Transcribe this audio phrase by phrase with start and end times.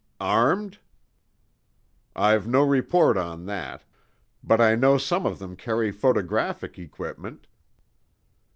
[0.19, 0.79] "Armed?"
[2.15, 3.83] "I've no report on that.
[4.43, 7.45] But I know some of them carry photographic equipment."